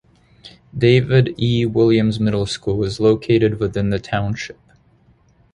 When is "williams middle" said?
1.67-2.47